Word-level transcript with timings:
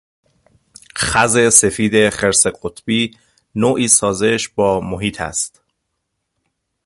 خز 0.97 1.53
سفید 1.53 2.09
خرس 2.09 2.47
قطبی 2.47 3.17
نوعی 3.55 3.87
سازش 3.87 4.49
با 4.49 4.79
محیط 4.79 5.21
است. 5.21 5.61